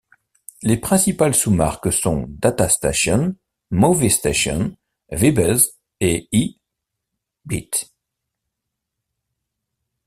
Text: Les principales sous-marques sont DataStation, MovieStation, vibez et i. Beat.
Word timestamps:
Les 0.63 0.77
principales 0.77 1.35
sous-marques 1.35 1.93
sont 1.93 2.25
DataStation, 2.27 3.35
MovieStation, 3.69 4.75
vibez 5.11 5.57
et 5.99 6.27
i. 6.31 6.59
Beat. 7.45 7.91